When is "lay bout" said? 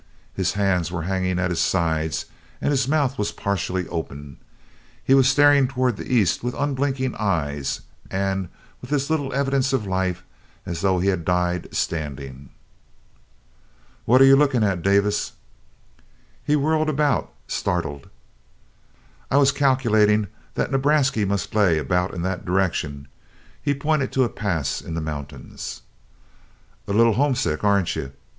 21.53-22.11